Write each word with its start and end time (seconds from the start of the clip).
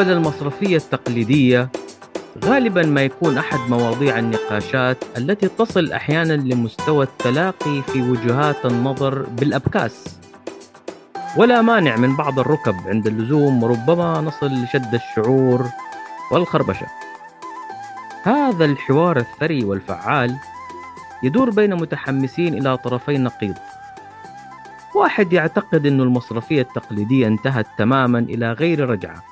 مستقبل 0.00 0.16
المصرفية 0.16 0.76
التقليدية 0.76 1.68
غالبا 2.44 2.82
ما 2.82 3.02
يكون 3.02 3.38
أحد 3.38 3.58
مواضيع 3.70 4.18
النقاشات 4.18 5.04
التي 5.18 5.48
تصل 5.48 5.92
أحيانا 5.92 6.32
لمستوى 6.32 7.04
التلاقي 7.04 7.82
في 7.82 8.02
وجهات 8.02 8.66
النظر 8.66 9.22
بالأبكاس. 9.22 10.18
ولا 11.36 11.62
مانع 11.62 11.96
من 11.96 12.16
بعض 12.16 12.38
الركب 12.38 12.74
عند 12.86 13.06
اللزوم 13.06 13.62
وربما 13.62 14.20
نصل 14.20 14.46
لشد 14.46 14.94
الشعور 14.94 15.66
والخربشة. 16.32 16.86
هذا 18.22 18.64
الحوار 18.64 19.16
الثري 19.16 19.64
والفعال 19.64 20.36
يدور 21.22 21.50
بين 21.50 21.74
متحمسين 21.74 22.54
إلى 22.54 22.76
طرفي 22.76 23.18
نقيض. 23.18 23.54
واحد 24.94 25.32
يعتقد 25.32 25.86
أن 25.86 26.00
المصرفية 26.00 26.62
التقليدية 26.62 27.26
انتهت 27.26 27.66
تماما 27.78 28.18
إلى 28.18 28.52
غير 28.52 28.90
رجعة. 28.90 29.29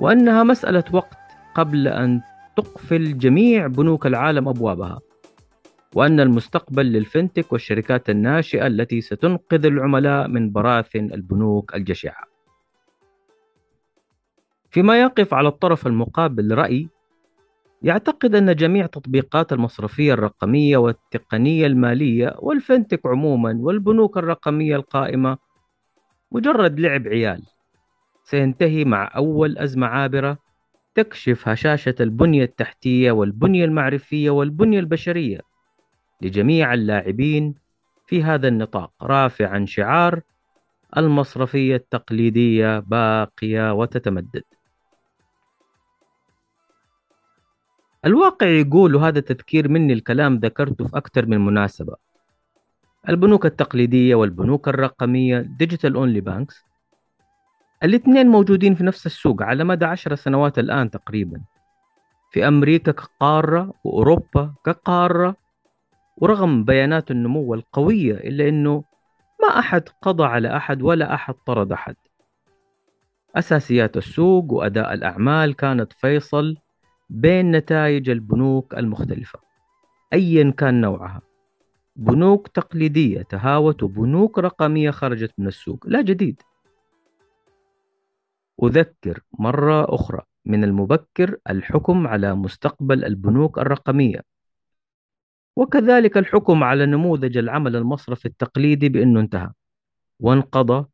وأنها 0.00 0.42
مسألة 0.42 0.84
وقت 0.92 1.18
قبل 1.54 1.88
أن 1.88 2.20
تقفل 2.56 3.18
جميع 3.18 3.66
بنوك 3.66 4.06
العالم 4.06 4.48
أبوابها 4.48 5.00
وأن 5.94 6.20
المستقبل 6.20 6.86
للفنتك 6.86 7.52
والشركات 7.52 8.10
الناشئة 8.10 8.66
التي 8.66 9.00
ستنقذ 9.00 9.66
العملاء 9.66 10.28
من 10.28 10.52
براثن 10.52 11.12
البنوك 11.14 11.74
الجشعة. 11.74 12.24
فيما 14.70 15.00
يقف 15.00 15.34
على 15.34 15.48
الطرف 15.48 15.86
المقابل 15.86 16.54
رأي 16.54 16.88
يعتقد 17.82 18.34
أن 18.34 18.54
جميع 18.54 18.86
تطبيقات 18.86 19.52
المصرفية 19.52 20.12
الرقمية 20.12 20.76
والتقنية 20.76 21.66
المالية 21.66 22.34
والفنتك 22.38 23.06
عموما 23.06 23.58
والبنوك 23.60 24.18
الرقمية 24.18 24.76
القائمة 24.76 25.38
مجرد 26.32 26.80
لعب 26.80 27.08
عيال. 27.08 27.42
سينتهي 28.30 28.84
مع 28.84 29.10
أول 29.16 29.58
أزمة 29.58 29.86
عابرة 29.86 30.38
تكشف 30.94 31.48
هشاشة 31.48 31.94
البنية 32.00 32.44
التحتية 32.44 33.10
والبنية 33.10 33.64
المعرفية 33.64 34.30
والبنية 34.30 34.80
البشرية 34.80 35.40
لجميع 36.22 36.74
اللاعبين 36.74 37.54
في 38.06 38.22
هذا 38.22 38.48
النطاق 38.48 38.92
رافعا 39.02 39.64
شعار 39.68 40.20
المصرفية 40.96 41.76
التقليدية 41.76 42.78
باقية 42.78 43.72
وتتمدد. 43.72 44.42
الواقع 48.04 48.46
يقول 48.46 48.94
وهذا 48.94 49.20
تذكير 49.20 49.68
مني 49.68 49.92
الكلام 49.92 50.36
ذكرته 50.36 50.86
في 50.86 50.96
أكثر 50.96 51.26
من 51.26 51.40
مناسبة. 51.40 51.96
البنوك 53.08 53.46
التقليدية 53.46 54.14
والبنوك 54.14 54.68
الرقمية 54.68 55.38
digital 55.38 55.94
only 55.94 56.20
banks 56.20 56.67
الاثنين 57.84 58.26
موجودين 58.26 58.74
في 58.74 58.84
نفس 58.84 59.06
السوق 59.06 59.42
على 59.42 59.64
مدى 59.64 59.84
عشر 59.84 60.14
سنوات 60.14 60.58
الآن 60.58 60.90
تقريبا. 60.90 61.40
في 62.30 62.48
أمريكا 62.48 62.92
كقارة 62.92 63.72
وأوروبا 63.84 64.54
كقارة 64.64 65.36
ورغم 66.16 66.64
بيانات 66.64 67.10
النمو 67.10 67.54
القوية 67.54 68.14
إلا 68.14 68.48
أنه 68.48 68.84
ما 69.42 69.58
أحد 69.58 69.88
قضى 70.02 70.24
على 70.24 70.56
أحد 70.56 70.82
ولا 70.82 71.14
أحد 71.14 71.34
طرد 71.46 71.72
أحد. 71.72 71.96
أساسيات 73.36 73.96
السوق 73.96 74.52
وأداء 74.52 74.94
الأعمال 74.94 75.56
كانت 75.56 75.92
فيصل 75.92 76.56
بين 77.10 77.50
نتائج 77.50 78.10
البنوك 78.10 78.74
المختلفة 78.74 79.38
أيا 80.12 80.50
كان 80.50 80.80
نوعها. 80.80 81.20
بنوك 81.96 82.48
تقليدية 82.48 83.22
تهاوت 83.22 83.82
وبنوك 83.82 84.38
رقمية 84.38 84.90
خرجت 84.90 85.32
من 85.38 85.46
السوق. 85.46 85.86
لا 85.86 86.00
جديد. 86.02 86.42
أذكر 88.62 89.20
مرة 89.38 89.94
أخرى 89.94 90.20
من 90.44 90.64
المبكر 90.64 91.36
الحكم 91.50 92.06
على 92.06 92.34
مستقبل 92.34 93.04
البنوك 93.04 93.58
الرقمية. 93.58 94.20
وكذلك 95.56 96.16
الحكم 96.16 96.64
على 96.64 96.86
نموذج 96.86 97.36
العمل 97.36 97.76
المصرفي 97.76 98.26
التقليدي 98.26 98.88
بأنه 98.88 99.20
انتهى 99.20 99.50
وانقضى 100.20 100.86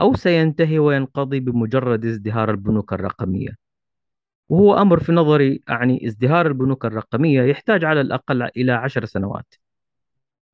أو 0.00 0.14
سينتهي 0.14 0.78
وينقضي 0.78 1.40
بمجرد 1.40 2.04
ازدهار 2.04 2.50
البنوك 2.50 2.92
الرقمية. 2.92 3.56
وهو 4.48 4.78
أمر 4.78 5.00
في 5.00 5.12
نظري 5.12 5.60
يعني 5.68 6.06
ازدهار 6.06 6.46
البنوك 6.46 6.84
الرقمية 6.84 7.42
يحتاج 7.42 7.84
على 7.84 8.00
الأقل 8.00 8.42
إلى 8.42 8.72
عشر 8.72 9.04
سنوات. 9.04 9.54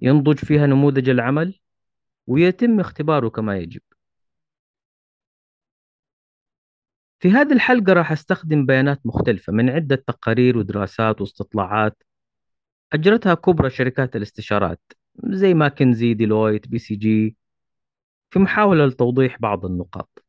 ينضج 0.01 0.37
فيها 0.39 0.67
نموذج 0.67 1.09
العمل 1.09 1.59
ويتم 2.27 2.81
اختباره 2.81 3.29
كما 3.29 3.59
يجب. 3.59 3.81
في 7.21 7.31
هذه 7.31 7.53
الحلقة 7.53 7.93
راح 7.93 8.13
أستخدم 8.13 8.67
بيانات 8.67 9.01
مختلفة 9.07 9.53
من 9.53 9.71
عدة 9.71 9.97
تقارير 9.97 10.59
ودراسات 10.59 11.21
واستطلاعات. 11.21 12.03
أجرتها 12.93 13.35
كبرى 13.35 13.71
شركات 13.71 14.17
الاستشارات 14.17 14.81
زي 15.25 15.55
McKinsey 15.55 16.15
Deloitte 16.15 16.69
BCG 16.69 17.37
في 18.31 18.39
محاولة 18.39 18.87
لتوضيح 18.87 19.39
بعض 19.41 19.67
النقاط. 19.67 20.25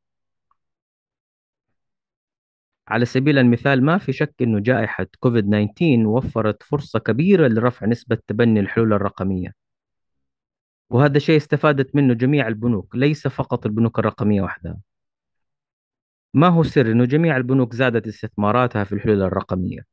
على 2.88 3.06
سبيل 3.06 3.38
المثال 3.38 3.84
ما 3.86 3.98
في 3.98 4.14
شك 4.14 4.36
أن 4.42 4.62
جائحة 4.62 5.08
كوفيد 5.20 5.46
19 5.50 6.08
وفرت 6.08 6.64
فرصة 6.64 7.00
كبيرة 7.00 7.48
لرفع 7.48 7.86
نسبة 7.88 8.18
تبني 8.28 8.60
الحلول 8.60 8.94
الرقمية. 8.94 9.54
وهذا 10.90 11.20
شيء 11.20 11.38
استفادت 11.38 11.96
منه 11.96 12.14
جميع 12.14 12.48
البنوك 12.48 12.96
ليس 12.96 13.28
فقط 13.28 13.66
البنوك 13.66 14.00
الرقمية 14.00 14.42
وحدها. 14.42 14.78
ما 16.34 16.48
هو 16.48 16.64
سر 16.64 16.92
أنه 16.92 17.06
جميع 17.06 17.38
البنوك 17.38 17.74
زادت 17.74 18.08
استثماراتها 18.08 18.84
في 18.84 18.94
الحلول 18.96 19.22
الرقمية؟ 19.22 19.86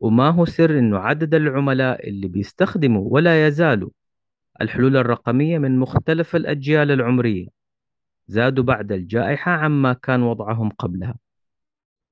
وما 0.00 0.30
هو 0.30 0.44
سر 0.44 0.78
أنه 0.78 0.98
عدد 0.98 1.34
العملاء 1.34 2.08
اللي 2.08 2.28
بيستخدموا 2.28 3.08
ولا 3.10 3.46
يزالوا 3.46 3.90
الحلول 4.60 4.96
الرقمية 4.96 5.58
من 5.58 5.78
مختلف 5.78 6.36
الأجيال 6.36 6.90
العمرية؟ 6.90 7.48
زادوا 8.28 8.64
بعد 8.64 8.92
الجائحة 8.92 9.52
عما 9.52 9.92
كان 9.92 10.22
وضعهم 10.22 10.70
قبلها. 10.70 11.14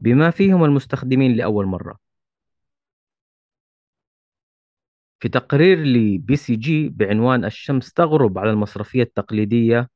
بما 0.00 0.31
فيهم 0.31 0.65
المستخدمين 0.65 1.37
لأول 1.37 1.66
مرة. 1.66 1.99
في 5.21 5.28
تقرير 5.28 5.78
لبي 5.78 6.37
سي 6.37 6.56
جي 6.56 6.89
بعنوان 6.89 7.44
الشمس 7.44 7.93
تغرب 7.93 8.39
على 8.39 8.50
المصرفية 8.50 9.03
التقليدية 9.03 9.91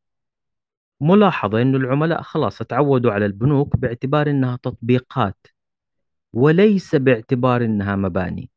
ملاحظة 1.00 1.62
أن 1.62 1.74
العملاء 1.74 2.22
خلاص 2.22 2.58
تعودوا 2.58 3.12
على 3.12 3.26
البنوك 3.26 3.76
باعتبار 3.76 4.30
أنها 4.30 4.56
تطبيقات 4.56 5.46
وليس 6.32 6.94
باعتبار 6.94 7.64
أنها 7.64 7.96
مباني. 7.96 8.50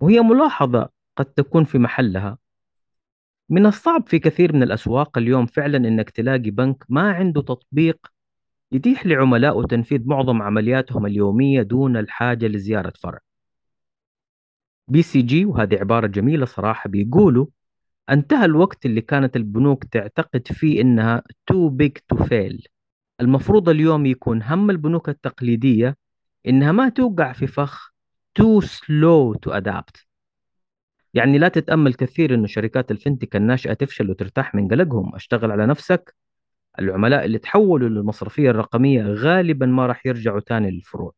وهي 0.00 0.20
ملاحظة 0.20 0.88
قد 1.16 1.24
تكون 1.24 1.64
في 1.64 1.78
محلها. 1.78 2.38
من 3.48 3.66
الصعب 3.66 4.08
في 4.08 4.18
كثير 4.18 4.52
من 4.52 4.62
الأسواق 4.62 5.18
اليوم 5.18 5.46
فعلا 5.46 5.76
أنك 5.76 6.10
تلاقي 6.10 6.50
بنك 6.50 6.84
ما 6.88 7.12
عنده 7.12 7.42
تطبيق 7.42 8.06
يتيح 8.72 9.06
لعملائه 9.06 9.62
تنفيذ 9.62 10.08
معظم 10.08 10.42
عملياتهم 10.42 11.06
اليومية 11.06 11.62
دون 11.62 11.96
الحاجة 11.96 12.46
لزيارة 12.46 12.92
فرع. 13.02 13.18
BCG 14.88 15.44
وهذه 15.44 15.76
عبارة 15.76 16.06
جميلة 16.06 16.46
صراحة 16.46 16.90
بيقولوا 16.90 17.46
انتهى 18.10 18.44
الوقت 18.44 18.86
اللي 18.86 19.00
كانت 19.00 19.36
البنوك 19.36 19.84
تعتقد 19.84 20.48
فيه 20.48 20.80
إنها 20.80 21.22
too 21.52 21.70
big 21.82 21.92
to 22.14 22.24
fail. 22.24 22.66
المفروض 23.20 23.68
اليوم 23.68 24.06
يكون 24.06 24.42
هم 24.42 24.70
البنوك 24.70 25.08
التقليدية 25.08 25.96
إنها 26.48 26.72
ما 26.72 26.88
توقع 26.88 27.32
في 27.32 27.46
فخ 27.46 27.90
too 28.40 28.64
slow 28.66 29.34
to 29.46 29.52
adapt. 29.60 30.04
يعني 31.14 31.38
لا 31.38 31.48
تتأمل 31.48 31.94
كثير 31.94 32.34
إنه 32.34 32.46
شركات 32.46 32.90
ال 32.90 32.96
fintech 32.96 33.36
الناشئة 33.36 33.72
تفشل 33.74 34.10
وترتاح 34.10 34.54
من 34.54 34.68
قلقهم. 34.68 35.14
أشتغل 35.14 35.50
على 35.50 35.66
نفسك. 35.66 36.14
العملاء 36.78 37.24
اللي 37.24 37.38
تحولوا 37.38 37.88
للمصرفية 37.88 38.50
الرقمية 38.50 39.02
غالبا 39.02 39.66
ما 39.66 39.86
راح 39.86 40.06
يرجعوا 40.06 40.40
تاني 40.40 40.70
للفروع. 40.70 41.14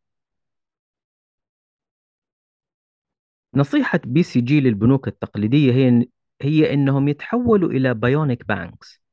نصيحة 3.55 4.01
BCG 4.05 4.61
للبنوك 4.61 5.09
التقليدية 5.09 5.73
هي 5.73 6.07
هي 6.43 6.75
إنهم 6.75 7.09
يتحولوا 7.09 7.71
إلى 7.71 7.95
bionic 7.95 8.49
banks 8.49 9.07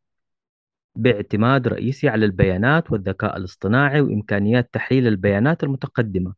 باعتماد 0.96 1.68
رئيسي 1.68 2.10
على 2.10 2.26
البيانات 2.26 2.92
والذكاء 2.92 3.38
الاصطناعي 3.38 4.02
وإمكانيات 4.02 4.70
تحليل 4.74 5.08
البيانات 5.08 5.64
المتقدمة. 5.64 6.34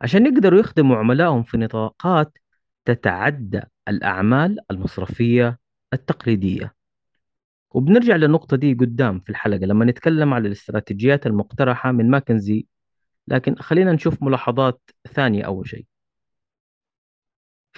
عشان 0.00 0.26
يقدروا 0.26 0.60
يخدموا 0.60 0.96
عملائهم 0.96 1.42
في 1.42 1.58
نطاقات 1.58 2.38
تتعدى 2.84 3.60
الأعمال 3.88 4.58
المصرفية 4.70 5.58
التقليدية. 5.92 6.74
وبنرجع 7.70 8.16
للنقطة 8.16 8.56
دي 8.56 8.74
قدام 8.74 9.20
في 9.20 9.30
الحلقة 9.30 9.66
لما 9.66 9.84
نتكلم 9.84 10.34
على 10.34 10.46
الاستراتيجيات 10.48 11.26
المقترحة 11.26 11.92
من 11.92 12.10
ماكنزي. 12.10 12.66
لكن 13.28 13.54
خلينا 13.54 13.92
نشوف 13.92 14.22
ملاحظات 14.22 14.80
ثانية 15.12 15.42
أول 15.44 15.68
شيء. 15.68 15.86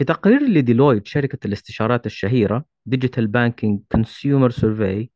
في 0.01 0.05
تقرير 0.05 0.43
لديلويت 0.43 1.07
شركة 1.07 1.47
الاستشارات 1.47 2.07
الشهيرة 2.07 2.65
Digital 2.91 3.25
Banking 3.25 3.79
Consumer 3.97 4.53
Survey 4.53 5.07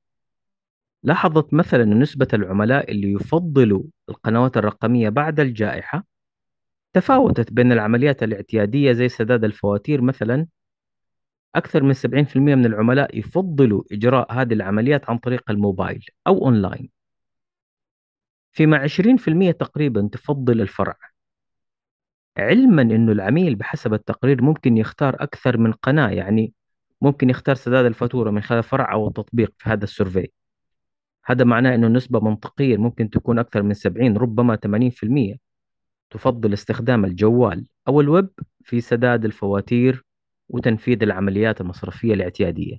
لاحظت 1.03 1.55
مثلا 1.55 1.83
أن 1.83 1.99
نسبة 2.01 2.29
العملاء 2.33 2.91
اللي 2.91 3.13
يفضلوا 3.13 3.83
القنوات 4.09 4.57
الرقمية 4.57 5.09
بعد 5.09 5.41
الجائحة 5.41 6.05
تفاوتت 6.93 7.53
بين 7.53 7.73
العمليات 7.73 8.23
الاعتيادية 8.23 8.93
زي 8.93 9.09
سداد 9.09 9.45
الفواتير 9.45 10.03
مثلا. 10.03 10.47
أكثر 11.55 11.83
من 11.83 11.95
70% 11.95 12.37
من 12.37 12.67
العملاء 12.67 13.19
يفضلوا 13.19 13.83
إجراء 13.93 14.33
هذه 14.33 14.53
العمليات 14.53 15.11
عن 15.11 15.19
طريق 15.19 15.51
الموبايل 15.51 16.05
أو 16.27 16.45
أونلاين. 16.45 16.91
فيما 18.53 18.79
20% 18.79 19.53
تقريبا 19.53 20.09
تفضل 20.13 20.61
الفرع. 20.61 21.14
علما 22.39 22.83
أنه 22.83 23.13
العميل 23.13 23.55
بحسب 23.55 23.95
التقرير 23.95 24.43
ممكن 24.43 24.77
يختار 24.77 25.17
أكثر 25.21 25.59
من 25.59 25.73
قناة 25.73 26.11
يعني 26.11 26.53
ممكن 27.01 27.31
يختار 27.31 27.55
سداد 27.55 27.85
الفاتورة 27.85 28.31
من 28.31 28.43
خلال 28.43 28.63
فرع 28.63 28.93
أو 28.93 29.09
التطبيق 29.09 29.53
في 29.59 29.71
هذا 29.71 29.85
ال 29.85 29.90
survey. 29.90 30.29
هذا 31.25 31.45
معناه 31.45 31.75
أنه 31.75 31.89
نسبة 31.89 32.21
منطقية 32.21 32.77
ممكن 32.77 33.11
تكون 33.11 33.39
أكثر 33.39 33.63
من 33.63 33.75
70 33.75 34.17
ربما 34.17 34.57
80% 34.57 35.39
تفضل 36.11 36.53
استخدام 36.53 37.05
الجوال 37.05 37.67
أو 37.89 38.01
الويب 38.01 38.29
في 38.65 38.81
سداد 38.81 39.25
الفواتير 39.25 40.05
وتنفيذ 40.49 41.03
العمليات 41.03 41.61
المصرفية 41.61 42.15
الاعتيادية. 42.15 42.79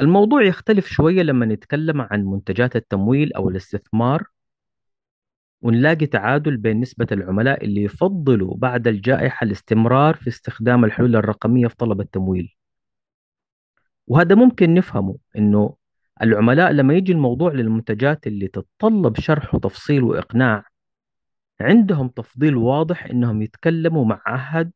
الموضوع 0.00 0.42
يختلف 0.42 0.86
شوية 0.86 1.22
لما 1.22 1.46
نتكلم 1.46 2.00
عن 2.00 2.24
منتجات 2.24 2.76
التمويل 2.76 3.32
أو 3.32 3.48
الاستثمار. 3.48 4.24
ونلاقي 5.62 6.06
تعادل 6.06 6.56
بين 6.56 6.80
نسبة 6.80 7.06
العملاء 7.12 7.64
اللي 7.64 7.82
يفضلوا 7.82 8.56
بعد 8.56 8.88
الجائحة 8.88 9.44
الاستمرار 9.44 10.14
في 10.14 10.28
استخدام 10.28 10.84
الحلول 10.84 11.16
الرقمية 11.16 11.66
في 11.66 11.76
طلب 11.76 12.00
التمويل. 12.00 12.54
وهذا 14.06 14.34
ممكن 14.34 14.74
نفهمه 14.74 15.16
إنه 15.36 15.76
العملاء 16.22 16.72
لما 16.72 16.94
يجي 16.94 17.12
الموضوع 17.12 17.52
للمنتجات 17.52 18.26
اللي 18.26 18.48
تتطلب 18.48 19.20
شرح 19.20 19.54
وتفصيل 19.54 20.02
وإقناع 20.02 20.64
عندهم 21.60 22.08
تفضيل 22.08 22.56
واضح 22.56 23.04
إنهم 23.06 23.42
يتكلموا 23.42 24.04
مع 24.04 24.22
أحد 24.28 24.72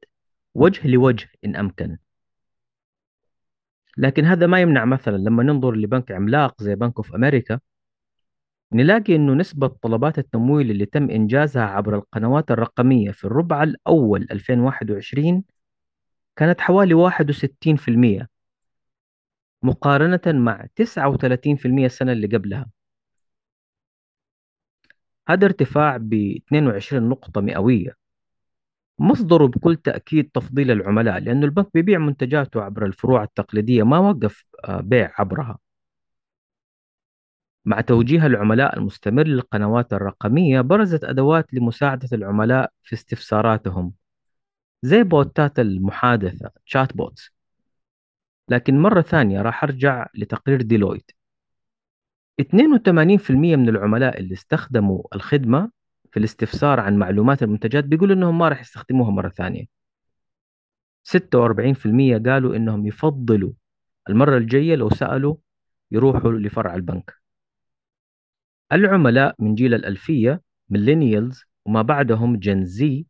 وجه 0.55 0.89
لوجه 0.89 1.29
إن 1.45 1.57
أمكن. 1.57 1.99
لكن 3.99 4.25
هذا 4.25 4.47
ما 4.47 4.61
يمنع 4.61 4.85
مثلا 4.85 5.17
لما 5.17 5.43
ننظر 5.43 5.75
لبنك 5.75 6.13
عملاق 6.13 6.63
زي 6.63 6.75
بنك 6.75 6.97
اوف 6.97 7.15
أمريكا 7.15 7.61
نلاقي 8.75 9.17
إنه 9.17 9.35
نسبة 9.35 9.69
طلبات 9.69 10.19
التمويل 10.19 10.71
اللي 10.71 10.87
تم 10.87 11.11
إنجازها 11.11 11.63
عبر 11.63 11.97
القنوات 11.97 12.51
الرقمية 12.51 13.11
في 13.11 13.25
الربع 13.25 13.63
الأول 13.63 14.27
2021 14.31 15.45
كانت 16.37 16.61
حوالي 16.61 16.95
61% 16.95 18.29
مقارنة 19.63 20.21
مع 20.27 20.67
39% 20.77 21.87
السنة 21.87 22.13
اللي 22.13 22.27
قبلها. 22.27 22.71
هذا 25.29 25.45
ارتفاع 25.47 25.97
ب 25.97 26.15
22 26.15 27.09
نقطة 27.09 27.41
مئوية. 27.41 27.97
مصدره 28.99 29.47
بكل 29.47 29.77
تأكيد 29.77 30.31
تفضيل 30.35 30.71
العملاء 30.71 31.19
لأنه 31.19 31.45
البنك 31.47 31.69
بيبيع 31.75 31.99
منتجاته 31.99 32.63
عبر 32.63 32.87
الفروع 32.87 33.23
التقليدية 33.23 33.83
ما 33.83 33.99
وقف 33.99 34.45
آه، 34.65 34.81
بيع 34.81 35.13
عبرها. 35.19 35.59
مع 37.65 37.81
توجيه 37.81 38.27
العملاء 38.27 38.79
المستمر 38.79 39.27
للقنوات 39.27 39.93
الرقمية 39.93 40.61
برزت 40.61 41.05
أدوات 41.05 41.55
لمساعدة 41.55 42.09
العملاء 42.13 42.73
في 42.83 42.93
استفساراتهم 42.93 43.93
زي 44.83 45.03
بوتات 45.03 45.59
المحادثة 45.59 46.51
chatbots 46.67 47.33
لكن 48.49 48.79
مرة 48.79 49.01
ثانية 49.03 49.43
راح 49.43 49.65
أرجع 49.65 50.07
لتقرير 50.15 50.63
Deloitte. 50.63 51.11
82% 52.41 53.57
من 53.57 53.69
العملاء 53.69 54.21
اللي 54.21 54.35
استخدموا 54.35 55.03
الخدمة 55.15 55.71
في 56.13 56.19
الاستفسار 56.19 56.81
عن 56.81 56.97
معلومات 56.99 57.43
المنتجات 57.43 57.85
بيقولوا 57.85 58.17
إنهم 58.17 58.39
ما 58.39 58.49
راح 58.49 58.61
يستخدموها 58.61 59.11
مرة 59.11 59.29
ثانية. 59.29 59.65
46% 61.05 62.19
قالوا 62.27 62.57
إنهم 62.57 62.87
يفضلوا 62.87 63.53
المرة 64.11 64.37
الجاية 64.37 64.75
لو 64.75 64.91
سألوا 64.91 65.37
يروحوا 65.91 66.33
لفرع 66.33 66.75
البنك. 66.75 67.22
العملاء 68.73 69.35
من 69.39 69.55
جيل 69.55 69.75
الألفية 69.75 70.43
Millennials 70.69 71.45
وما 71.67 71.83
بعدهم 71.83 72.37
Gen 72.37 72.65
Z 72.65 73.07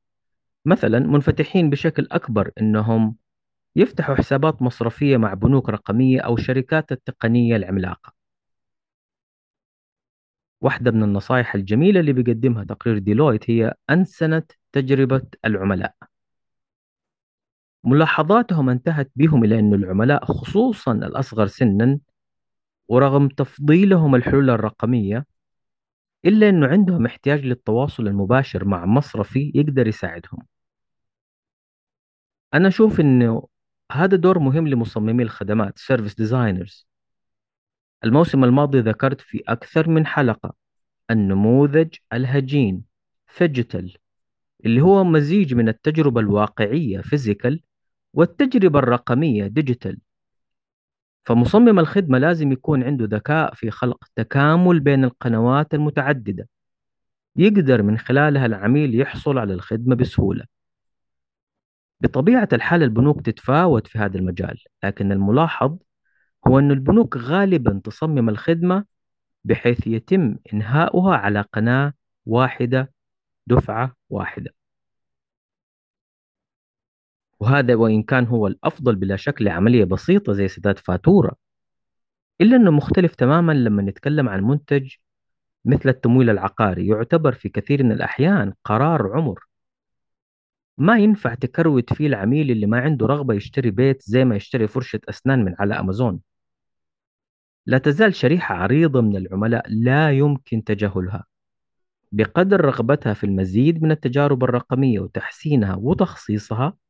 مثلا 0.64 0.99
منفتحين 0.99 1.70
بشكل 1.70 2.09
أكبر 2.12 2.50
إنهم 2.61 3.17
يفتحوا 3.76 4.14
حسابات 4.14 4.62
مصرفية 4.62 5.17
مع 5.17 5.35
بنوك 5.35 5.69
رقمية 5.69 6.20
أو 6.20 6.37
شركات 6.37 6.93
التقنية 6.93 7.56
العملاقة. 7.56 8.12
واحدة 10.61 10.91
من 10.91 11.03
النصائح 11.03 11.55
الجميلة 11.55 12.00
اللي 12.00 12.12
بيقدمها 12.12 12.64
تقرير 12.64 12.99
ديلويت 12.99 13.50
هي 13.50 13.75
أنسنة 13.91 14.43
تجربة 14.73 15.23
العملاء. 15.44 15.94
ملاحظاتهم 17.85 18.70
انتهت 18.70 19.11
بهم 19.17 19.44
إلى 19.44 19.59
أن 19.59 19.75
العملاء 19.75 20.25
خصوصا 20.25 20.93
الأصغر 20.93 21.47
سنا 21.47 21.99
ورغم 22.88 23.29
تفضيلهم 23.29 24.14
الحلول 24.14 24.50
الرقمية 24.50 25.26
إلا 26.24 26.48
أنه 26.48 26.66
عندهم 26.66 27.06
احتياج 27.06 27.44
للتواصل 27.46 28.08
المباشر 28.08 28.64
مع 28.64 28.86
مصرفي 28.86 29.52
يقدر 29.54 29.86
يساعدهم. 29.86 30.38
أنا 32.54 32.69
أشوف 32.69 33.00
أنه 33.00 33.48
هذا 33.92 34.16
دور 34.16 34.38
مهم 34.38 34.69
لمصممي 34.69 35.22
الخدمات 35.22 35.78
service 35.78 36.14
designers 36.14 36.87
الموسم 38.04 38.44
الماضي 38.44 38.80
ذكرت 38.80 39.20
في 39.20 39.42
أكثر 39.48 39.88
من 39.88 40.06
حلقة 40.06 40.54
النموذج 41.10 41.94
الهجين 42.12 42.82
phygital 43.26 43.96
اللي 44.66 44.80
هو 44.80 45.04
مزيج 45.04 45.54
من 45.54 45.68
التجربة 45.68 46.20
الواقعية 46.20 47.00
physical 47.00 47.60
والتجربة 48.14 48.78
الرقمية 48.78 49.46
ديجيتال 49.46 49.98
فمصمم 51.24 51.78
الخدمة 51.78 52.19
لازم 52.19 52.52
يكون 52.52 52.82
عنده 52.84 53.04
ذكاء 53.16 53.54
في 53.54 53.70
خلق 53.70 54.04
تكامل 54.16 54.80
بين 54.80 55.04
القنوات 55.04 55.74
المتعددة. 55.74 56.48
يقدر 57.37 57.82
من 57.82 57.99
خلالها 57.99 58.47
العميل 58.47 59.00
يحصل 59.00 59.38
على 59.38 59.54
الخدمة 59.54 59.94
بسهولة. 59.94 60.44
بطبيعة 62.00 62.49
الحال 62.52 62.82
البنوك 62.82 63.20
تتفاوت 63.20 63.87
في 63.87 63.99
هذا 63.99 64.18
المجال 64.18 64.58
لكن 64.85 65.12
الملاحظ 65.12 65.78
هو 66.49 66.58
أن 66.58 66.70
البنوك 66.70 67.16
غالبا 67.16 67.80
تصمم 67.85 68.28
الخدمة 68.28 68.85
بحيث 69.44 69.87
يتم 69.87 70.37
إنهاؤها 70.54 71.16
على 71.16 71.40
قناة 71.40 71.92
واحدة 72.26 72.92
دفعة 73.47 73.97
واحدة. 74.11 74.54
وهذا 77.42 77.75
وإن 77.75 78.02
كان 78.02 78.26
هو 78.26 78.46
الأفضل 78.46 78.96
بلا 78.96 79.16
شك 79.16 79.42
لعملية 79.42 79.84
بسيطة 79.84 80.32
زي 80.32 80.49
سداد 80.49 80.78
فاتورة. 80.78 81.37
إلا 82.40 82.56
أنه 82.56 82.70
مختلف 82.70 83.14
تماما 83.14 83.52
لما 83.52 83.82
نتكلم 83.82 84.28
عن 84.28 84.42
منتج 84.42 84.94
مثل 85.64 85.88
التمويل 85.88 86.30
العقاري 86.30 86.87
يعتبر 86.87 87.32
في 87.32 87.49
كثير 87.49 87.82
من 87.82 87.92
الأحيان 87.92 88.52
قرار 88.64 89.12
عمر. 89.12 89.44
ما 90.78 90.99
ينفع 90.99 91.34
تكروت 91.34 91.92
فيه 91.92 92.06
العميل 92.06 92.50
اللي 92.50 92.66
ما 92.66 92.80
عنده 92.80 93.06
رغبة 93.06 93.34
يشتري 93.34 93.70
بيت 93.70 94.02
زي 94.02 94.25
ما 94.25 94.37
يشتري 94.37 94.66
فرشة 94.66 95.00
أسنان 95.08 95.44
من 95.44 95.54
على 95.58 95.75
أمازون. 95.75 96.20
لا 97.66 97.78
تزال 97.78 98.14
شريحة 98.14 98.54
عريضة 98.54 99.00
من 99.00 99.16
العملاء 99.16 99.64
لا 99.68 100.11
يمكن 100.11 100.64
تجاهلها. 100.64 101.25
بقدر 102.12 102.61
رغبتها 102.61 103.14
في 103.14 103.25
المزيد 103.25 103.82
من 103.82 103.90
التجارب 103.90 104.44
الرقمية 104.44 105.00
وتحسينها 105.00 105.75
وتخصيصها 105.75 106.81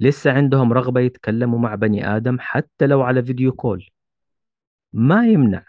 لسه 0.00 0.32
عندهم 0.32 0.72
رغبة 0.72 1.00
يتكلموا 1.00 1.58
مع 1.58 1.74
بني 1.74 2.16
آدم 2.16 2.36
حتى 2.40 2.86
لو 2.86 3.02
على 3.02 3.22
فيديو 3.22 3.52
كول. 3.52 3.90
ما 4.92 5.26
يمنع. 5.26 5.64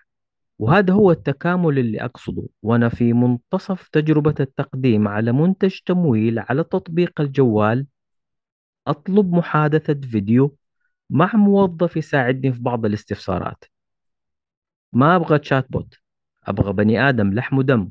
وهذا 0.60 0.94
هو 0.94 1.12
التكامل 1.12 1.80
اللي 1.80 2.02
أقصده. 2.02 2.48
وأنا 2.62 2.90
في 2.90 3.14
منتصف 3.14 3.88
تجربة 3.88 4.36
التقديم 4.40 5.08
على 5.08 5.32
منتج 5.32 5.80
تمويل 5.86 6.40
على 6.40 6.64
تطبيق 6.64 7.22
الجوال. 7.22 7.88
أطلب 8.88 9.34
محادثة 9.34 10.08
فيديو 10.10 10.56
مع 11.10 11.36
موظف 11.36 11.98
يساعدني 11.98 12.54
في 12.54 12.60
بعض 12.60 12.86
الاستفسارات. 12.86 13.64
ما 14.94 15.16
أبغى 15.16 15.40
chatbot 15.40 16.00
أبغى 16.44 16.74
بني 16.74 17.10
آدم 17.10 17.34
لحم 17.34 17.58
ودم. 17.58 17.90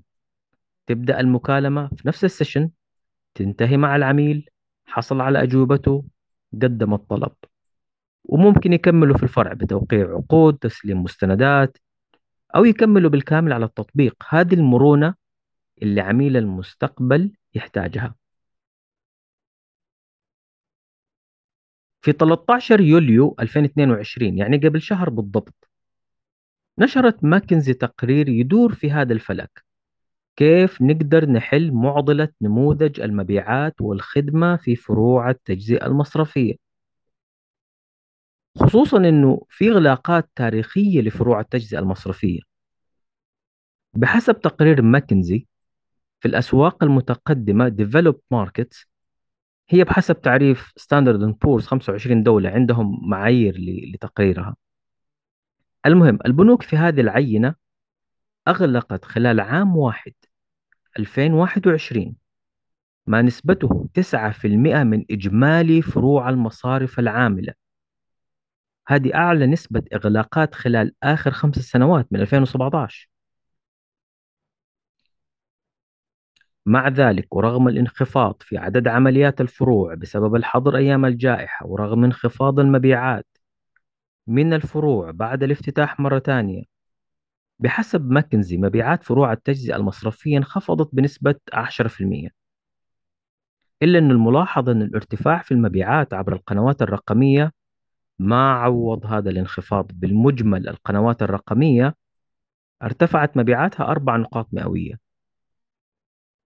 تبدأ 0.86 1.20
المكالمة 1.20 1.88
في 1.88 2.08
نفس 2.08 2.24
ال 2.24 2.29
session. 2.29 2.70
تنتهي 3.34 3.76
مع 3.76 3.96
العميل. 3.96 4.50
حصل 4.86 5.20
على 5.20 5.42
أجوبته. 5.42 6.04
قدم 6.62 6.94
الطلب. 6.94 7.32
وممكن 8.24 8.72
يكملوا 8.72 9.16
في 9.16 9.22
الفرع 9.22 9.52
بتوقيع 9.52 10.10
عقود 10.10 10.58
تسليم 10.58 11.02
مستندات 11.02 11.78
أو 12.56 12.64
يكملوا 12.64 13.10
بالكامل 13.10 13.52
على 13.52 13.64
التطبيق. 13.64 14.16
هذه 14.28 14.54
المرونة 14.54 15.14
اللي 15.82 16.00
عميل 16.00 16.36
المستقبل 16.36 17.32
يحتاجها. 17.54 18.14
في 22.02 22.12
13 22.12 22.80
يوليو 22.80 23.36
2022 23.40 24.38
يعني 24.38 24.56
قبل 24.56 24.82
شهر 24.82 25.10
بالضبط 25.10 25.68
نشرت 26.78 27.24
ماكنزي 27.24 27.74
تقرير 27.74 28.28
يدور 28.28 28.74
في 28.74 28.90
هذا 28.90 29.12
الفلك. 29.12 29.64
كيف 30.36 30.82
نقدر 30.82 31.30
نحل 31.30 31.72
معضلة 31.72 32.28
نموذج 32.42 33.00
المبيعات 33.00 33.80
والخدمة 33.80 34.56
في 34.56 34.76
فروع 34.76 35.30
التجزئة 35.30 35.86
المصرفية؟ 35.86 36.54
خصوصا 38.58 38.96
أنه 38.96 39.46
في 39.48 39.70
إغلاقات 39.70 40.30
تاريخية 40.36 41.00
لفروع 41.00 41.40
التجزئة 41.40 41.78
المصرفية. 41.78 42.40
بحسب 43.94 44.40
تقرير 44.40 44.82
ماكنزي 44.82 45.46
في 46.20 46.28
الأسواق 46.28 46.84
المتقدمة 46.84 47.70
Developed 47.70 48.36
Markets 48.36 48.86
هي 49.68 49.84
بحسب 49.84 50.20
تعريف 50.20 50.72
ستاندرد 50.76 51.38
بورز 51.38 51.66
25 51.66 52.22
دولة 52.22 52.50
عندهم 52.50 53.08
معايير 53.10 53.56
لتقريرها. 53.94 54.56
المهم 55.86 56.18
البنوك 56.26 56.62
في 56.62 56.76
هذه 56.76 57.00
العينة 57.00 57.54
أغلقت 58.48 59.04
خلال 59.04 59.40
عام 59.40 59.76
واحد 59.76 60.12
2021 60.98 62.16
ما 63.06 63.22
نسبته 63.22 63.88
9% 63.94 64.84
من 64.84 65.04
إجمالي 65.10 65.82
فروع 65.82 66.28
المصارف 66.28 66.98
العاملة. 66.98 67.54
هذه 68.88 69.14
أعلى 69.14 69.46
نسبة 69.46 69.82
إغلاقات 69.94 70.54
خلال 70.54 70.94
آخر 71.02 71.30
خمس 71.30 71.54
سنوات 71.58 72.06
من 72.12 72.20
2017 72.20 73.08
مع 76.66 76.88
ذلك 76.88 77.34
ورغم 77.36 77.68
الانخفاض 77.68 78.36
في 78.40 78.58
عدد 78.58 78.88
عمليات 78.88 79.40
الفروع 79.40 79.94
بسبب 79.94 80.36
الحظر 80.36 80.76
أيام 80.76 81.04
الجائحة 81.04 81.66
ورغم 81.66 82.04
انخفاض 82.04 82.60
المبيعات 82.60 83.26
من 84.26 84.52
الفروع 84.54 85.10
بعد 85.10 85.42
الافتتاح 85.42 86.00
مرة 86.00 86.18
ثانية 86.18 86.73
بحسب 87.58 88.10
ماكنزي 88.10 88.56
مبيعات 88.56 89.02
فروع 89.02 89.32
التجزئة 89.32 89.76
المصرفية 89.76 90.38
انخفضت 90.38 90.94
بنسبة 90.94 91.34
10% 91.54 92.30
إلا 93.82 93.98
أن 93.98 94.10
الملاحظ 94.10 94.68
أن 94.68 94.82
الارتفاع 94.82 95.42
في 95.42 95.52
المبيعات 95.52 96.14
عبر 96.14 96.32
القنوات 96.32 96.82
الرقمية 96.82 97.52
ما 98.18 98.52
عوض 98.52 99.06
هذا 99.06 99.30
الانخفاض. 99.30 99.90
بالمجمل 99.94 100.68
القنوات 100.68 101.22
الرقمية 101.22 101.94
ارتفعت 102.82 103.36
مبيعاتها 103.36 103.86
أربع 103.86 104.16
نقاط 104.16 104.48
مئوية. 104.52 104.98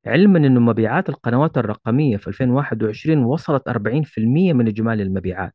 علما 0.06 0.38
أن 0.38 0.60
مبيعات 0.60 1.08
القنوات 1.08 1.58
الرقمية 1.58 2.16
في 2.16 2.28
2021 2.28 3.24
وصلت 3.24 3.68
40% 3.68 4.52
من 4.52 4.68
إجمالي 4.68 5.02
المبيعات. 5.02 5.54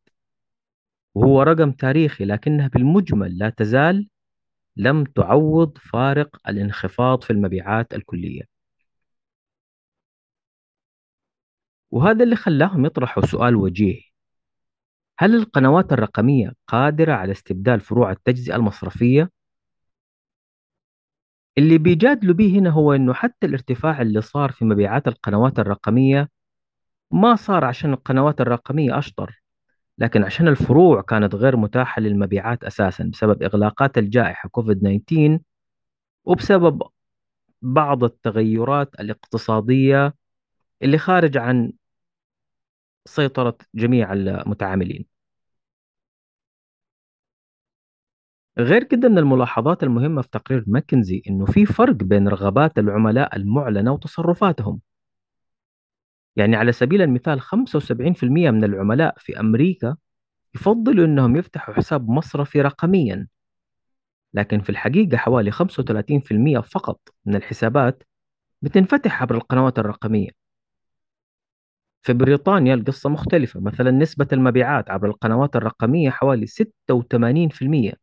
وهو 1.16 1.42
رقم 1.42 1.72
تاريخي 1.72 2.26
لكنها 2.26 2.68
بالمجمل 2.68 3.38
لا 3.38 3.50
تزال 3.50 4.10
لم 4.77 5.03
تعوض 5.03 5.77
فارق 5.77 6.38
الانخفاض 6.50 7.24
في 7.24 7.30
المبيعات 7.34 7.94
الكلية. 7.94 8.42
وهذا 11.92 12.24
اللي 12.24 12.36
خلاهم 12.36 12.86
يطرحوا 12.86 13.25
سؤال 13.25 13.56
وجيه. 13.56 14.01
هل 15.20 15.36
القنوات 15.36 15.94
الرقمية 15.94 16.53
قادرة 16.68 17.13
على 17.13 17.32
استبدال 17.32 17.80
فروع 17.80 18.12
التجزئة 18.12 18.56
المصرفية؟ 18.56 19.30
اللي 21.58 21.77
بيجادلوا 21.77 22.34
به 22.36 22.60
هنا 22.60 22.70
هو 22.70 22.94
إنه 22.94 23.13
حتى 23.13 23.46
الارتفاع 23.48 24.01
اللي 24.01 24.22
صار 24.22 24.51
في 24.51 24.65
مبيعات 24.65 25.08
القنوات 25.08 25.60
الرقمية 25.60 26.30
ما 27.12 27.36
صار 27.36 27.65
عشان 27.65 27.94
القنوات 27.94 28.42
الرقمية 28.42 28.98
أشطر. 29.00 29.43
لكن 29.98 30.24
عشان 30.24 30.48
الفروع 30.48 31.02
كانت 31.02 31.36
غير 31.36 31.58
متاحة 31.58 32.02
للمبيعات 32.02 32.64
أساسا 32.64 33.04
بسبب 33.14 33.44
إغلاقات 33.44 33.98
الجائحة 33.98 34.50
كوفيد 34.50 34.80
19 34.80 35.40
وبسبب 36.26 36.84
بعض 37.62 38.04
التغيرات 38.04 38.96
الاقتصادية 39.00 40.16
اللي 40.84 40.98
خارج 40.98 41.38
عن 41.38 41.74
سيطرة 43.06 43.58
جميع 43.76 44.14
المتعاملين. 44.14 45.06
غير 48.60 48.84
كده 48.84 49.10
من 49.10 49.18
الملاحظات 49.18 49.84
المهمة 49.84 50.22
في 50.22 50.28
تقرير 50.32 50.64
ماكنزي 50.68 51.22
إنه 51.30 51.46
في 51.46 51.66
فرق 51.66 51.96
بين 51.96 52.28
رغبات 52.28 52.78
العملاء 52.80 53.36
المعلنة 53.36 53.92
وتصرفاتهم. 53.92 54.80
يعني 56.36 56.56
على 56.56 56.72
سبيل 56.72 57.02
المثال 57.02 57.42
75% 57.42 58.52
من 58.52 58.63
العملاء 58.63 59.16
في 59.18 59.40
أمريكا 59.40 59.96
يفضلوا 60.56 61.06
إنهم 61.06 61.36
يفتحوا 61.36 61.74
حساب 61.74 62.10
مصرفي 62.10 62.62
رقميا. 62.62 63.28
لكن 64.34 64.62
في 64.62 64.70
الحقيقة 64.70 65.18
حوالي 65.18 65.52
35% 65.52 66.62
فقط 66.62 67.00
من 67.25 67.36
الحسابات 67.36 68.04
بتنفتح 68.62 69.22
عبر 69.22 69.36
القنوات 69.36 69.80
الرقمية. 69.80 70.30
في 72.02 72.13
بريطانيا 72.13 72.74
القصة 72.74 73.10
مختلفة. 73.10 73.60
مثلا 73.60 73.92
نسبة 73.92 74.28
المبيعات 74.34 74.92
عبر 74.92 75.08
القنوات 75.08 75.56
الرقمية 75.56 76.10
حوالي 76.10 76.48
86% 76.48 77.94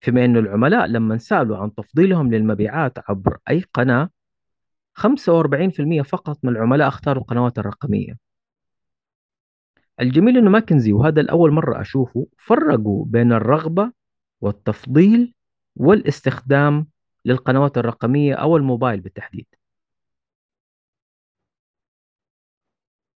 فيما 0.00 0.24
أن 0.24 0.36
العملاء 0.36 0.86
لما 0.86 1.18
سألوا 1.18 1.58
عن 1.58 1.74
تفضيلهم 1.74 2.34
للمبيعات 2.34 2.98
عبر 3.08 3.38
أي 3.50 3.64
قناة 3.74 4.10
45% 4.98 6.02
فقط 6.02 6.38
من 6.42 6.52
العملاء 6.52 6.88
أختاروا 6.88 7.22
القنوات 7.22 7.58
الرقمية. 7.58 8.18
الجميل 10.00 10.36
أنه 10.38 10.50
ماكنزي 10.50 10.92
وهذا 10.92 11.20
الأول 11.20 11.52
مرة 11.52 11.80
أشوفه 11.80 12.26
فرقوا 12.38 13.04
بين 13.04 13.32
الرغبة 13.32 13.92
والتفضيل 14.40 15.34
والاستخدام 15.76 16.86
للقنوات 17.24 17.78
الرقمية 17.78 18.34
أو 18.34 18.56
الموبايل 18.56 19.00
بالتحديد. 19.00 19.46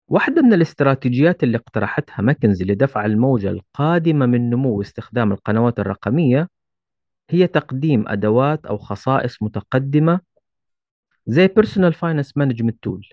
واحدة 0.09 0.43
من 0.43 0.53
الاستراتيجيات 0.53 1.43
اللي 1.43 1.57
اقترحتها 1.57 2.23
ماكنزي 2.23 2.65
لدفع 2.65 3.05
الموجة 3.07 3.51
القادمة 3.51 4.27
من 4.27 4.51
نمو 4.51 4.83
استخدام 4.83 5.33
القنوات 5.33 5.79
الرقمية 5.79 6.49
هي 7.31 7.47
تقديم 7.47 8.09
أدوات 8.09 8.67
أو 8.67 8.79
خصائص 8.79 9.43
متقدمة 9.43 10.21
زي 11.27 11.49
Personal 11.49 11.93
Finance 11.93 12.33
Management 12.39 12.75
Tool. 12.87 13.13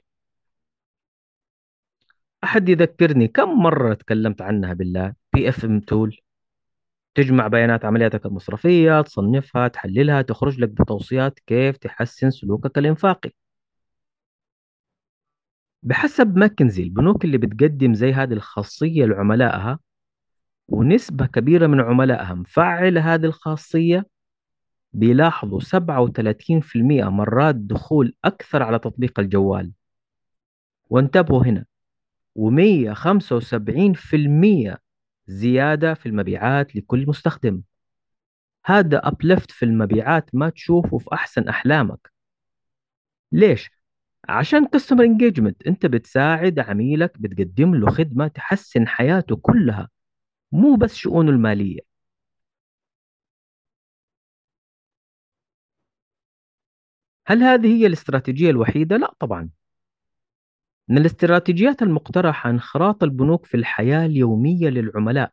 أحد 2.43 2.69
يذكرني 2.69 3.27
كم 3.27 3.49
مرة 3.63 3.93
تكلمت 3.93 4.41
عنها 4.41 4.73
بالله؟ 4.73 5.13
PFM 5.33 5.79
tool 5.79 6.17
تجمع 7.15 7.47
بيانات 7.47 7.85
عملياتك 7.85 8.25
المصرفية 8.25 9.01
تصنفها 9.01 9.67
تحللها 9.67 10.21
تخرج 10.21 10.59
لك 10.59 10.69
بتوصيات 10.69 11.39
كيف 11.39 11.77
تحسن 11.77 12.29
سلوكك 12.31 12.77
الإنفاقي. 12.77 13.31
بحسب 15.83 16.37
ماكنزي 16.37 16.83
البنوك 16.83 17.25
اللي 17.25 17.37
بتقدم 17.37 17.93
زي 17.93 18.13
هذه 18.13 18.33
الخاصية 18.33 19.05
لعملائها 19.05 19.79
ونسبة 20.67 21.25
كبيرة 21.25 21.67
من 21.67 21.81
عملائها 21.81 22.33
مفعل 22.33 22.97
هذه 22.97 23.25
الخاصية 23.25 24.05
بيلاحظوا 24.93 25.59
37% 25.59 27.09
مرات 27.09 27.55
دخول 27.55 28.13
أكثر 28.25 28.63
على 28.63 28.79
تطبيق 28.79 29.19
الجوال. 29.19 29.71
وانتبهوا 30.89 31.45
هنا 31.45 31.65
و175% 32.39 34.77
زيادة 35.27 35.93
في 35.93 36.05
المبيعات 36.05 36.75
لكل 36.75 37.05
مستخدم. 37.07 37.61
هذا 38.65 39.07
أبلفت 39.07 39.51
في 39.51 39.65
المبيعات 39.65 40.35
ما 40.35 40.49
تشوفه 40.49 40.97
في 40.97 41.09
أحسن 41.13 41.47
أحلامك. 41.47 42.11
ليش؟ 43.31 43.69
عشان 44.29 44.65
كاستمر 44.67 45.03
انجيجمنت 45.03 45.67
أنت 45.67 45.85
بتساعد 45.85 46.59
عميلك 46.59 47.17
بتقدم 47.17 47.75
له 47.75 47.91
خدمة 47.91 48.27
تحسن 48.27 48.87
حياته 48.87 49.35
كلها 49.35 49.89
مو 50.51 50.75
بس 50.75 50.95
شؤونه 50.95 51.31
المالية. 51.31 51.88
هل 57.29 57.43
هذه 57.43 57.67
هي 57.67 57.87
الاستراتيجية 57.87 58.49
الوحيدة؟ 58.49 58.97
لا 58.97 59.13
طبعا. 59.19 59.49
من 60.87 60.97
الاستراتيجيات 60.97 61.81
المقترحة 61.81 62.49
انخراط 62.49 63.03
البنوك 63.03 63.45
في 63.45 63.57
الحياة 63.57 64.05
اليومية 64.05 64.69
للعملاء. 64.69 65.31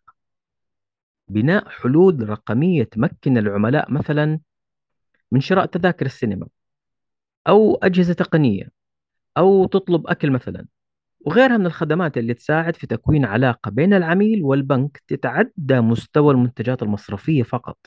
بناء 1.28 1.68
حلول 1.68 2.28
رقمية 2.28 2.84
تمكن 2.84 3.38
العملاء 3.38 3.92
مثلا 3.92 4.40
من 5.32 5.40
شراء 5.40 5.66
تذاكر 5.66 6.06
السينما 6.06 6.46
أو 7.48 7.74
أجهزة 7.74 8.12
تقنية 8.14 8.68
أو 9.38 9.66
تطلب 9.66 10.06
أكل 10.06 10.30
مثلا 10.30 10.66
وغيرها 11.20 11.56
من 11.56 11.66
الخدمات 11.66 12.18
اللي 12.18 12.34
تساعد 12.34 12.76
في 12.76 12.86
تكوين 12.86 13.24
علاقة 13.24 13.70
بين 13.70 13.94
العميل 13.94 14.42
والبنك 14.42 15.02
تتعدى 15.08 15.80
مستوى 15.80 16.34
المنتجات 16.34 16.82
المصرفية 16.82 17.42
فقط. 17.42 17.78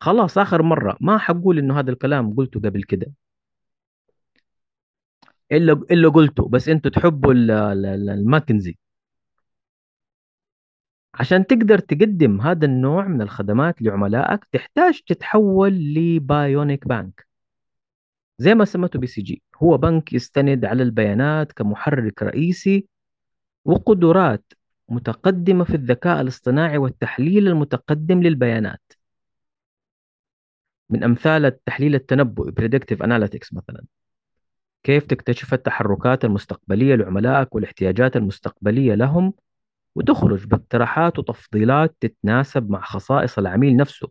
خلاص 0.00 0.38
آخر 0.38 0.62
مرة 0.62 0.96
ما 1.00 1.18
حقول 1.18 1.58
إنه 1.58 1.78
هذا 1.78 1.90
الكلام 1.90 2.34
قلته 2.34 2.60
قبل 2.60 2.82
كده. 2.82 3.12
إلا 5.52 5.72
إلا 5.72 6.08
قلته 6.08 6.48
بس 6.48 6.68
أنتوا 6.68 6.90
تحبوا 6.90 7.32
ال- 7.32 7.50
ال- 7.50 7.86
ال- 7.86 8.10
الماكنزي. 8.10 8.78
عشان 11.14 11.46
تقدر 11.46 11.78
تقدم 11.78 12.40
هذا 12.40 12.66
النوع 12.66 13.06
من 13.08 13.22
الخدمات 13.22 13.82
لعملائك 13.82 14.44
تحتاج 14.52 15.00
تتحول 15.06 15.72
لبايونيك 15.94 16.88
بانك. 16.88 17.26
زي 18.38 18.54
ما 18.54 18.64
سمته 18.64 18.98
BCG. 18.98 19.42
هو 19.62 19.76
بنك 19.78 20.12
يستند 20.12 20.64
على 20.64 20.82
البيانات 20.82 21.52
كمحرك 21.52 22.22
رئيسي 22.22 22.86
وقدرات 23.64 24.52
متقدمة 24.88 25.64
في 25.64 25.74
الذكاء 25.74 26.20
الاصطناعي 26.20 26.78
والتحليل 26.78 27.48
المتقدم 27.48 28.22
للبيانات. 28.22 28.92
من 30.90 31.04
أمثال 31.04 31.44
التحليل 31.44 31.94
التنبؤي 31.94 32.52
predictive 32.52 32.98
analytics 32.98 33.48
مثلا. 33.52 33.84
كيف 34.82 35.06
تكتشف 35.06 35.54
التحركات 35.54 36.24
المستقبلية 36.24 36.94
لعملائك 36.94 37.54
والاحتياجات 37.54 38.16
المستقبلية 38.16 38.94
لهم 38.94 39.32
وتخرج 39.94 40.46
باقتراحات 40.46 41.18
وتفضيلات 41.18 41.96
تتناسب 42.00 42.70
مع 42.70 42.80
خصائص 42.80 43.38
العميل 43.38 43.76
نفسه؟ 43.76 44.10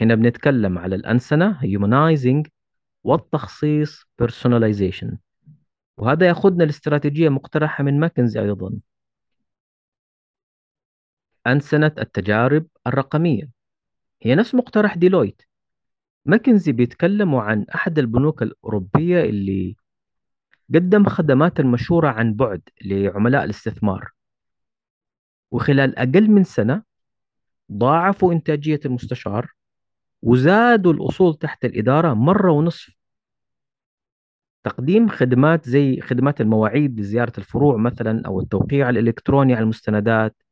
هنا 0.00 0.14
بنتكلم 0.14 0.78
على 0.78 0.94
الأنسنة 0.94 1.60
humanizing 1.60 2.48
والتخصيص 3.04 4.02
personalization. 4.22 5.14
وهذا 5.96 6.28
يأخذنا 6.28 6.64
لاستراتيجية 6.64 7.28
مقترحة 7.28 7.84
من 7.84 8.00
ماكنزي 8.00 8.40
أيضا. 8.40 8.72
أنسنة 11.46 11.92
التجارب 11.98 12.66
الرقمية. 12.86 13.50
هي 14.22 14.34
نفس 14.34 14.54
مقترح 14.54 14.94
ديلويت. 14.94 15.42
ماكنزي 16.26 16.72
بيتكلموا 16.72 17.42
عن 17.42 17.66
أحد 17.74 17.98
البنوك 17.98 18.42
الأوروبية 18.42 19.20
اللي 19.24 19.76
قدم 20.74 21.04
خدمات 21.04 21.60
المشورة 21.60 22.08
عن 22.08 22.34
بعد 22.34 22.62
لعملاء 22.84 23.44
الاستثمار. 23.44 24.10
وخلال 25.50 25.98
أقل 25.98 26.30
من 26.30 26.44
سنة 26.44 26.82
ضاعفوا 27.72 28.32
إنتاجية 28.32 28.80
المستشار 28.84 29.52
وزادوا 30.22 30.92
الأصول 30.92 31.34
تحت 31.34 31.64
الإدارة 31.64 32.14
مرة 32.14 32.52
ونصف. 32.52 32.96
تقديم 34.64 35.08
خدمات 35.08 35.68
زي 35.68 36.00
خدمات 36.00 36.40
المواعيد 36.40 37.00
لزيارة 37.00 37.32
الفروع 37.38 37.76
مثلا 37.76 38.22
أو 38.26 38.40
التوقيع 38.40 38.90
الإلكتروني 38.90 39.54
على 39.54 39.62
المستندات 39.62 40.42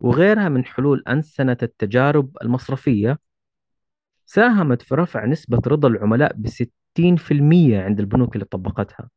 وغيرها 0.00 0.48
من 0.48 0.64
حلول 0.64 1.02
أنسنة 1.08 1.56
التجارب 1.62 2.36
المصرفية. 2.42 3.18
ساهمت 4.26 4.82
في 4.82 4.94
رفع 4.94 5.24
نسبة 5.26 5.60
رضا 5.66 5.88
العملاء 5.88 6.32
ب 6.36 6.46
60% 6.48 7.80
عند 7.82 8.00
البنوك 8.00 8.34
اللي 8.34 8.44
طبقتها. 8.44 9.08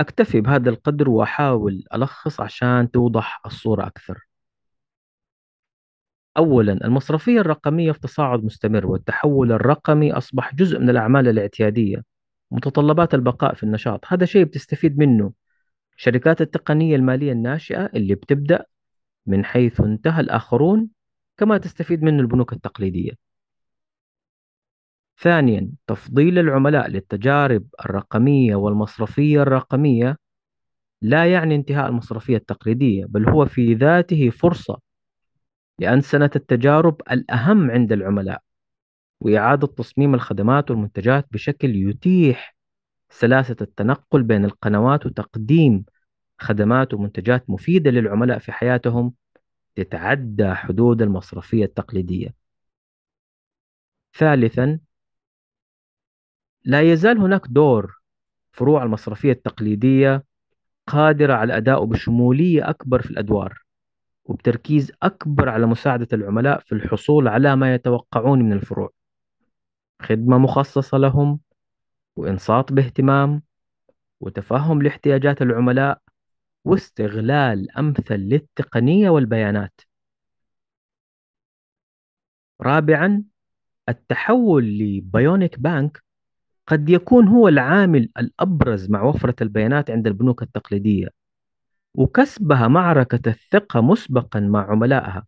أكتفي 0.00 0.40
بهذا 0.40 0.70
القدر 0.70 1.08
وأحاول 1.10 1.84
ألخص 1.94 2.40
عشان 2.40 2.90
توضح 2.90 3.40
الصورة 3.46 3.86
أكثر. 3.86 4.26
أولا 6.36 6.72
المصرفية 6.72 7.40
الرقمية 7.40 7.92
في 7.92 8.00
تصاعد 8.00 8.44
مستمر 8.44 8.86
والتحول 8.86 9.52
الرقمي 9.52 10.12
أصبح 10.12 10.54
جزء 10.54 10.78
من 10.78 10.90
الأعمال 10.90 11.28
الاعتيادية 11.28 12.02
متطلبات 12.50 13.14
البقاء 13.14 13.54
في 13.54 13.62
النشاط. 13.62 14.00
هذا 14.08 14.24
شيء 14.26 14.44
بتستفيد 14.44 14.98
منه 14.98 15.32
شركات 15.96 16.40
التقنية 16.40 16.96
المالية 16.96 17.32
الناشئة 17.32 17.86
اللي 17.86 18.14
بتبدأ 18.14 18.64
من 19.26 19.44
حيث 19.44 19.80
انتهى 19.80 20.20
الآخرون 20.20 20.88
كما 21.42 21.58
تستفيد 21.58 22.02
منه 22.02 22.20
البنوك 22.20 22.52
التقليدية. 22.52 23.10
ثانيا 25.18 25.70
تفضيل 25.86 26.38
العملاء 26.38 26.88
للتجارب 26.88 27.66
الرقمية 27.84 28.54
والمصرفية 28.54 29.42
الرقمية 29.42 30.18
لا 31.02 31.32
يعني 31.32 31.54
انتهاء 31.54 31.88
المصرفية 31.88 32.36
التقليدية 32.36 33.04
بل 33.04 33.28
هو 33.28 33.46
في 33.46 33.74
ذاته 33.74 34.30
فرصة 34.30 34.80
لأنسنة 35.78 36.30
التجارب 36.36 37.00
الأهم 37.10 37.70
عند 37.70 37.92
العملاء 37.92 38.42
وإعادة 39.20 39.66
تصميم 39.66 40.14
الخدمات 40.14 40.70
والمنتجات 40.70 41.26
بشكل 41.30 41.76
يتيح 41.76 42.56
سلاسة 43.10 43.56
التنقل 43.60 44.22
بين 44.22 44.44
القنوات 44.44 45.06
وتقديم 45.06 45.84
خدمات 46.38 46.94
ومنتجات 46.94 47.50
مفيدة 47.50 47.90
للعملاء 47.90 48.38
في 48.38 48.52
حياتهم 48.52 49.12
تتعدى 49.74 50.54
حدود 50.54 51.02
المصرفية 51.02 51.64
التقليدية. 51.64 52.34
ثالثا 54.14 54.80
لا 56.64 56.80
يزال 56.80 57.18
هناك 57.18 57.46
دور 57.46 58.00
فروع 58.52 58.82
المصرفية 58.82 59.32
التقليدية 59.32 60.24
قادرة 60.86 61.34
على 61.34 61.44
الأداء 61.44 61.84
بشمولية 61.84 62.70
أكبر 62.70 63.02
في 63.02 63.10
الأدوار 63.10 63.62
وبتركيز 64.24 64.92
أكبر 65.02 65.48
على 65.48 65.66
مساعدة 65.66 66.08
العملاء 66.12 66.58
في 66.60 66.72
الحصول 66.72 67.28
على 67.28 67.56
ما 67.56 67.74
يتوقعون 67.74 68.38
من 68.42 68.52
الفروع 68.52 68.90
خدمة 70.02 70.38
مخصصة 70.38 70.98
لهم 70.98 71.40
وإنصات 72.16 72.72
باهتمام 72.72 73.42
وتفهم 74.20 74.82
لاحتياجات 74.82 75.42
العملاء 75.42 76.01
واستغلال 76.64 77.70
أمثل 77.70 78.16
للتقنية 78.16 79.10
والبيانات. 79.10 79.80
رابعا 82.60 83.24
التحول 83.88 84.78
لبايونيك 84.78 85.58
بانك 85.60 86.02
قد 86.66 86.88
يكون 86.88 87.28
هو 87.28 87.48
العامل 87.48 88.08
الأبرز 88.18 88.90
مع 88.90 89.02
وفرة 89.02 89.34
البيانات 89.42 89.90
عند 89.90 90.06
البنوك 90.06 90.42
التقليدية 90.42 91.08
وكسبها 91.94 92.68
معركة 92.68 93.30
الثقة 93.30 93.80
مسبقا 93.80 94.40
مع 94.40 94.70
عملائها. 94.70 95.26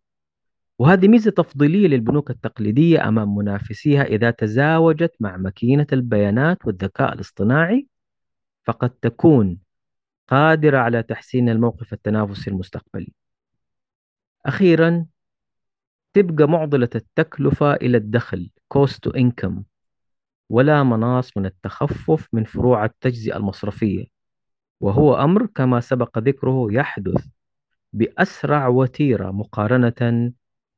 وهذه 0.79 1.07
ميزة 1.07 1.31
تفضيلية 1.31 1.87
للبنوك 1.87 2.29
التقليدية 2.31 3.07
أمام 3.07 3.35
منافسيها. 3.35 4.03
إذا 4.03 4.31
تزاوجت 4.31 5.15
مع 5.19 5.37
ماكينة 5.37 5.87
البيانات 5.93 6.65
والذكاء 6.65 7.13
الاصطناعي 7.13 7.87
فقد 8.63 8.89
تكون 8.89 9.64
قادرة 10.27 10.77
على 10.77 11.03
تحسين 11.03 11.49
الموقف 11.49 11.93
التنافسي 11.93 12.49
المستقبلي. 12.49 13.13
أخيرا 14.45 15.05
تبقى 16.13 16.47
معضلة 16.47 16.89
التكلفة 16.95 17.73
إلى 17.73 17.97
الدخل 17.97 18.49
cost 18.77 19.09
to 19.09 19.11
income 19.11 19.61
ولا 20.49 20.83
مناص 20.83 21.37
من 21.37 21.45
التخفف 21.45 22.27
من 22.33 22.43
فروع 22.43 22.85
التجزئة 22.85 23.37
المصرفية. 23.37 24.05
وهو 24.81 25.15
أمر 25.15 25.45
كما 25.45 25.79
سبق 25.79 26.17
ذكره 26.17 26.67
يحدث 26.71 27.25
بأسرع 27.93 28.67
وتيرة 28.67 29.31
مقارنة 29.31 30.31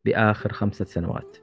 بآخر 0.05 0.53
خمسة 0.53 0.85
سنوات. 0.85 1.37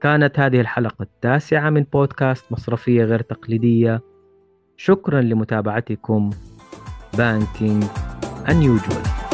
كانت 0.00 0.38
هذه 0.38 0.60
الحلقة 0.60 1.02
التاسعة 1.02 1.70
من 1.70 1.82
بودكاست 1.82 2.52
مصرفية 2.52 3.04
غير 3.04 3.22
تقليدية. 3.22 4.00
شكرا 4.76 5.20
لمتابعتكم. 5.20 6.30
Banking 7.12 7.88
Unusual 8.46 9.25